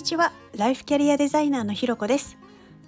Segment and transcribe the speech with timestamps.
[0.00, 0.32] にちは。
[0.56, 2.38] ライフキャリアデザイナーのひろこです。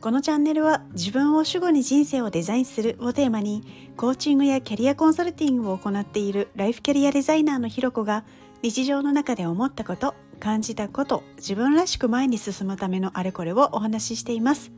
[0.00, 3.64] このチャンネルは自分を主語に人生をデザインするをテーマに
[3.96, 8.24] コーチングやキャリアコンサルティングを行っているライフキャリアデザイナーのひろこが
[8.62, 14.70] 日常の中で思ったこと感じたこと自分らしく前に進むためのあれこれをお話ししています。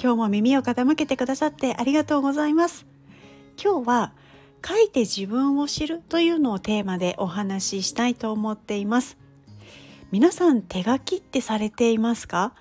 [0.00, 2.86] 今日も耳を傾けてくださってありがとうございます。
[3.60, 4.12] 今日は
[4.64, 9.18] 書いて自分を知るというのをテーマでお話ししたいと思っています。
[10.12, 12.52] 皆さん手書きってされていますか？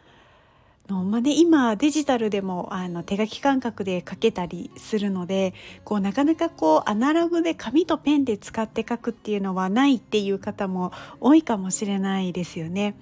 [0.88, 12.96] のまあね、今デジタルでもあの手書き感覚で書けたりするのでこうなかなかこうアナログで紙とペンで使って書くっていうのはないっていう方も多いかもしれないですよね。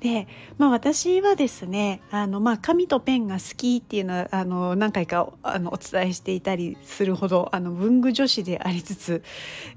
[0.00, 9.22] で、まあ、私はですねあの、まあ、紙とペンが好きっていうのはあの何回かあのお伝えしていたりするほどあの文具女子でありつつ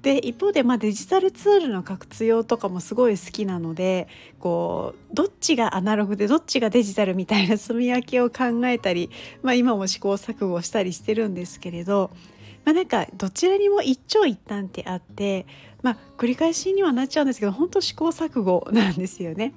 [0.03, 4.07] で一方で、まあ、デジタルツールの活用とかもすごい好きなので
[4.39, 9.09] こうどっちがアナログでどっちがデジタルみたいな 住み分けを考えたり、
[9.41, 12.11] まあ、今も試行錯誤したりしてるんですけれど。
[12.63, 15.47] まあ、なんかどちらにも一長一短ってあって、
[15.81, 19.55] まあ、繰り返しにはなっちゃうんですけど本当試行錯誤なんですよね。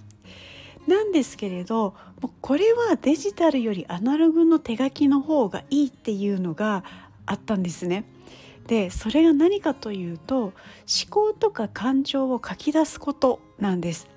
[0.87, 1.95] なんですけれど
[2.41, 6.85] これはデジタルよりアナログの手書きの方がいいっていうのが
[7.27, 8.05] あったんですね。
[8.67, 10.53] でそれが何かというと思
[11.11, 14.09] 考とか感情を書き出すことなんです。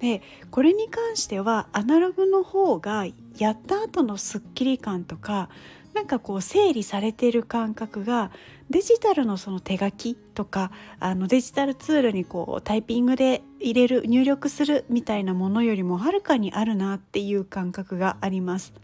[0.00, 3.06] でこれに関してはアナログの方が
[3.38, 5.48] やった後のスッキリ感とか
[5.94, 8.32] なんかこう整理されてる感覚が
[8.68, 18.74] デジタルのその手書きとかあのデジタルツールにこうタイピングで入れる入力するみたいなものよりもはるかにあるなっていう感覚があります。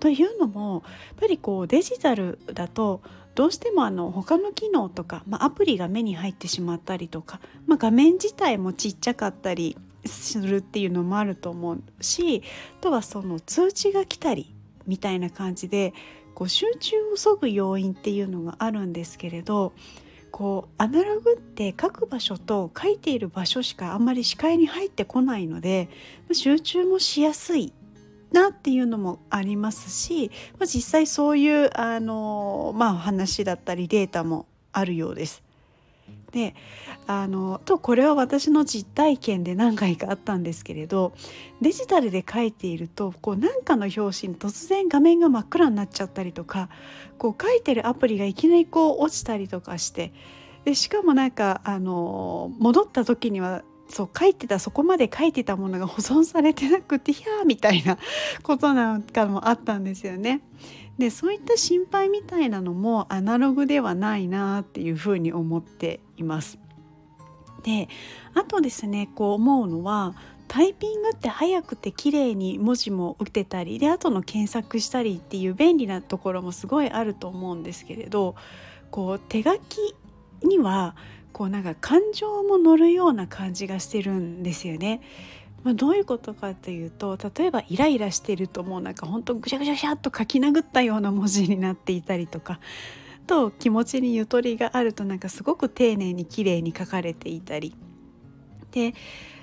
[0.00, 3.00] というのもやっぱりこうデジタルだと
[3.34, 12.42] どうしてもあの他の機能とか、まあ、アプリが目に入ってしまったりとか、まあ、画面自体もちっちゃかったりするっていうのもあると思うし
[12.78, 14.54] あとはその通知が来たり
[14.88, 15.94] みたいな感じで
[16.34, 19.72] こう集中をそぐ要因っていうのがあるんですけれど
[20.30, 25.88] こうアナログって書く場所と書いている場所しかあんまり視界に入ってこないので
[26.32, 27.72] 集中もしやすい
[28.32, 35.42] なっていうのもありますし、まあ、実際そういうあの、まあ、話だったりデータもあるようです。
[36.32, 36.54] で
[37.06, 41.14] あのとこれは私の実体験で何回かあったんですけれど
[41.62, 46.68] デジタルで書いているとこう何かの表紙に突然画面が真っ暗になっちゃったりとか
[47.16, 50.12] こう書いてるアプリがいきなりこう落ちたりとかして
[50.64, 57.98] でしかもなんかあの戻った時にはそう書いてたそこまで書いてたものが保存されてなくてひゃーみたいな
[58.42, 60.42] ことなんかもあったんですよね。
[60.98, 66.58] でそういった心配みたいなのもアナログではないなっていうふうに思っています。
[67.62, 67.88] で
[68.34, 70.14] あとですねこう思うのは
[70.46, 78.34] タイピングって早くて綺麗に文字も打てたりで後の検索したりっていう便利なところもすごいあると思うんですけれど
[78.90, 79.94] こう手書き
[80.42, 80.96] には
[81.32, 85.02] こうなんか感情も乗るような感じがしてるんですよね。
[85.64, 92.60] まあ、どういうことかというと例えばイライラしてるともうなんかほんとぐしゃぐしゃぐしゃっと書き殴ったような文字になっていたりとか
[93.28, 97.76] と気持ちにゆとりがあるとなんかすごく丁寧に綺麗に書かれていたり
[98.72, 98.94] で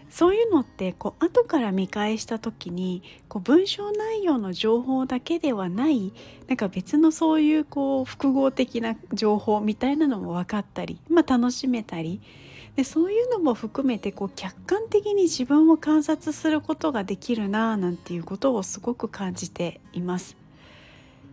[0.09, 6.13] そういうのってこう後から見返した時にこう文章内容の情報だけではない
[6.47, 12.21] なんか別のそういうこう複合的な情報みたいなのも分かったり、まあ、楽しめたり
[12.75, 20.44] でそういうのも含めてこう客観的に自分を観察することができるなあなんていうことをすごく感じています。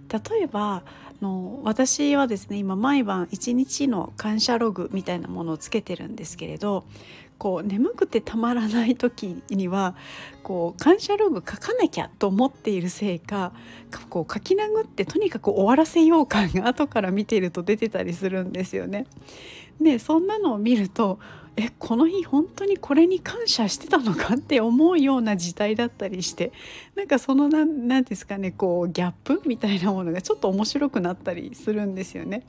[0.09, 0.83] 例えば
[1.23, 6.85] の私はですね今毎晩一日の感謝ログみたいなものをつけてるんですけれど
[7.43, 9.97] こう眠くてたまらない時には
[10.45, 13.53] こう感謝ログ書かなきゃと思っているせいか
[14.11, 19.07] こう書き殴ってとにかく終わらせよう感が後から見ていると出てたりするんですよね。
[19.81, 21.19] でそんなのを見ると
[21.57, 26.53] えこの日本当にこれに感謝してたのかって思うような事態だったりして
[26.95, 32.45] なんかその何ですかねこうギャップみたいなものがちょっと面白くなったりするんですよね。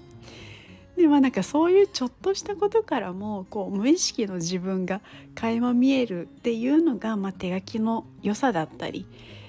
[0.97, 5.01] でまあなんかそういうちょっとしたことからもこう無意識の自分が
[5.35, 9.05] 垣間見えるっていうのが、まあ、手書きの良さだったり。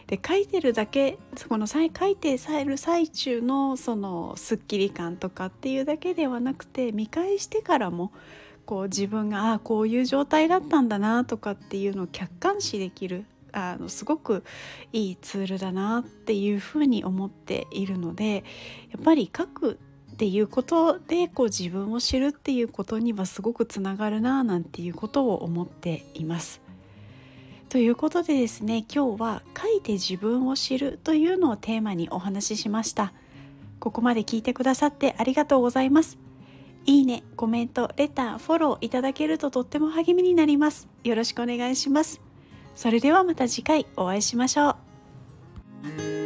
[0.07, 1.19] で書いてるだけ
[1.49, 8.13] この書いてさえる最中のそのすっきり感とかっていうだけではなくて見返してからも
[8.67, 14.45] こう自分がああこういう状態だったんだなとかっていうのを客観視できるあのすごく
[14.93, 18.45] いいツールだなっていうふうに思っているので
[18.91, 19.79] やっぱり書く
[20.15, 26.63] っていうことでこう自分を知るっていうことにはすごくつながるななんていうことを思っています。
[27.69, 33.13] ということでですね今日は「書いて自分を知る」というのをテーマにお話ししました。
[33.81, 36.17] ここまで聞いてくださってありがとうございます。
[36.87, 40.87] いいね、コメント、レター、フォローいただけるととっても励みになります。
[41.03, 42.21] よろしくお願いします。
[42.77, 44.77] それではまた次回お会いしましょ
[46.21, 46.24] う。